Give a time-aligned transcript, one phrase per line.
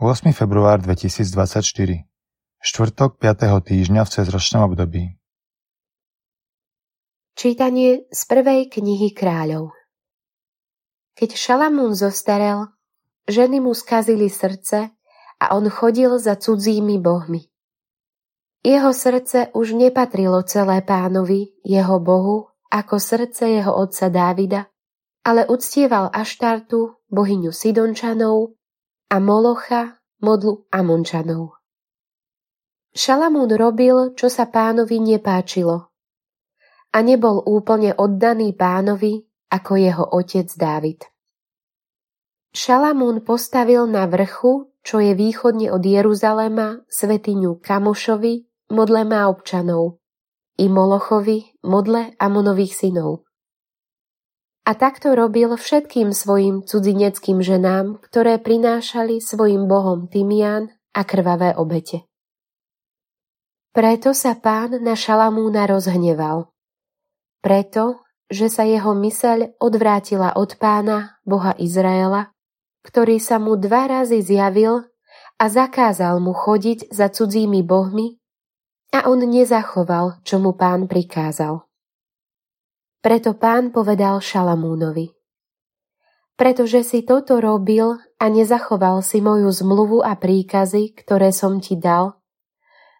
[0.00, 0.32] 8.
[0.32, 2.08] február 2024
[2.64, 3.52] Štvrtok 5.
[3.60, 5.20] týždňa v cezročnom období
[7.36, 9.76] Čítanie z prvej knihy kráľov
[11.20, 12.72] Keď Šalamún zostarel,
[13.28, 14.88] ženy mu skazili srdce
[15.36, 17.44] a on chodil za cudzími bohmi.
[18.64, 24.64] Jeho srdce už nepatrilo celé pánovi, jeho bohu, ako srdce jeho otca Dávida,
[25.28, 28.56] ale uctieval Aštartu, bohyňu Sidončanov,
[29.10, 31.58] a Molocha, modlu Amončanov.
[32.94, 35.90] Šalamún robil, čo sa pánovi nepáčilo
[36.90, 41.00] a nebol úplne oddaný pánovi ako jeho otec Dávid.
[42.50, 50.02] Šalamún postavil na vrchu, čo je východne od Jeruzalema, svetiňu Kamošovi, modle občanov,
[50.58, 53.29] i Molochovi, modle Amonových synov.
[54.68, 62.04] A takto robil všetkým svojim cudzineckým ženám, ktoré prinášali svojim bohom tymián a krvavé obete.
[63.70, 66.50] Preto sa pán na Šalamúna rozhneval.
[67.40, 72.34] Preto, že sa jeho myseľ odvrátila od pána, boha Izraela,
[72.82, 74.86] ktorý sa mu dva razy zjavil
[75.40, 78.20] a zakázal mu chodiť za cudzími bohmi
[78.90, 81.69] a on nezachoval, čo mu pán prikázal.
[83.00, 85.08] Preto pán povedal Šalamúnovi.
[86.36, 92.20] Pretože si toto robil a nezachoval si moju zmluvu a príkazy, ktoré som ti dal,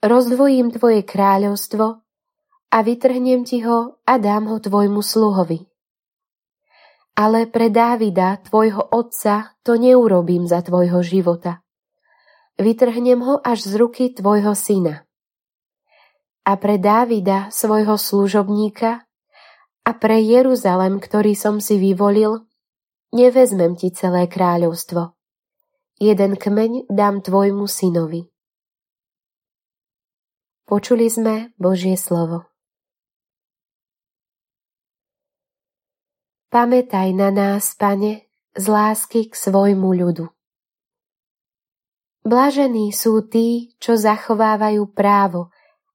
[0.00, 1.84] rozdvojím tvoje kráľovstvo
[2.72, 5.60] a vytrhnem ti ho a dám ho tvojmu sluhovi.
[7.12, 11.60] Ale pre Dávida, tvojho otca, to neurobím za tvojho života.
[12.56, 15.04] Vytrhnem ho až z ruky tvojho syna.
[16.48, 19.04] A pre Dávida, svojho služobníka,
[19.82, 22.46] a pre Jeruzalem, ktorý som si vyvolil,
[23.10, 25.14] nevezmem ti celé kráľovstvo.
[25.98, 28.30] Jeden kmeň dám tvojmu synovi.
[30.66, 32.46] Počuli sme Božie slovo.
[36.52, 40.28] Pamätaj na nás, Pane, z lásky k svojmu ľudu.
[42.22, 45.50] Blažení sú tí, čo zachovávajú právo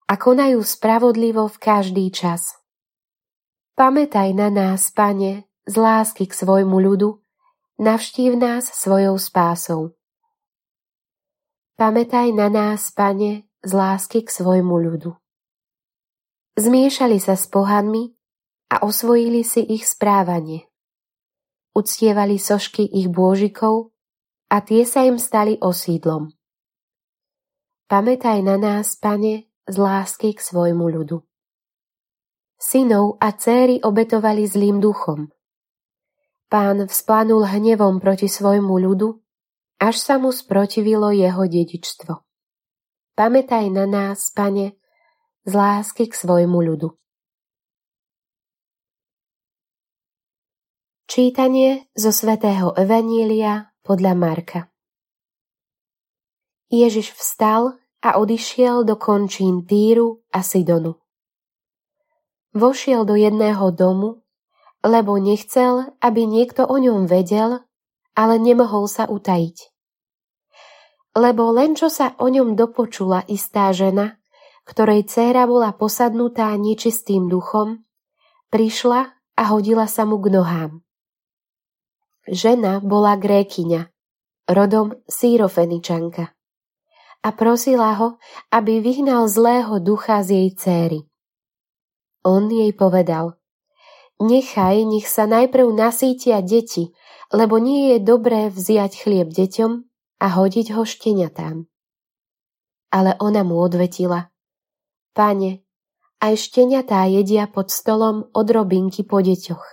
[0.09, 2.56] a konajú spravodlivo v každý čas.
[3.78, 7.22] Pamätaj na nás, Pane, z lásky k svojmu ľudu,
[7.78, 9.94] navštív nás svojou spásou.
[11.78, 15.14] Pamätaj na nás, Pane, z lásky k svojmu ľudu.
[16.58, 18.18] Zmiešali sa s pohanmi
[18.74, 20.66] a osvojili si ich správanie.
[21.78, 23.94] Uctievali sošky ich bôžikov
[24.50, 26.34] a tie sa im stali osídlom.
[27.86, 31.27] Pamätaj na nás, Pane, z lásky k svojmu ľudu.
[32.57, 35.29] Synov a céry obetovali zlým duchom.
[36.50, 39.13] Pán vzplanul hnevom proti svojmu ľudu,
[39.78, 42.18] až sa mu sprotivilo jeho dedičstvo.
[43.13, 44.73] Pamätaj na nás, pane,
[45.45, 46.90] z lásky k svojmu ľudu.
[51.07, 54.62] Čítanie zo svätého Evanília podľa Marka
[56.68, 61.06] Ježiš vstal a odišiel do končín Týru a Sidonu.
[62.57, 64.25] Vošiel do jedného domu,
[64.81, 67.62] lebo nechcel, aby niekto o ňom vedel,
[68.18, 69.69] ale nemohol sa utajiť.
[71.13, 74.18] Lebo len čo sa o ňom dopočula istá žena,
[74.66, 77.85] ktorej dcéra bola posadnutá nečistým duchom,
[78.50, 80.72] prišla a hodila sa mu k nohám.
[82.25, 83.85] Žena bola grékyňa,
[84.50, 86.34] rodom sírofeničanka
[87.22, 88.07] a prosila ho,
[88.50, 91.00] aby vyhnal zlého ducha z jej céry.
[92.24, 93.38] On jej povedal,
[94.18, 96.94] nechaj, nech sa najprv nasítia deti,
[97.34, 99.72] lebo nie je dobré vziať chlieb deťom
[100.22, 101.68] a hodiť ho šteniatám.
[102.90, 104.32] Ale ona mu odvetila,
[105.12, 105.66] Pane,
[106.22, 109.66] aj šteniatá jedia pod stolom odrobinky po deťoch.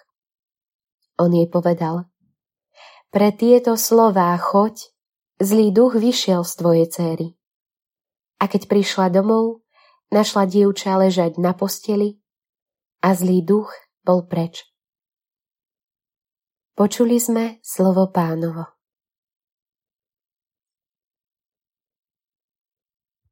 [1.21, 2.09] On jej povedal,
[3.15, 4.91] pre tieto slová choď,
[5.39, 7.27] zlý duch vyšiel z tvojej céry.
[8.43, 9.63] A keď prišla domov,
[10.11, 12.24] našla dievča ležať na posteli
[13.05, 13.69] a zlý duch
[14.01, 14.65] bol preč.
[16.73, 18.74] Počuli sme slovo pánovo.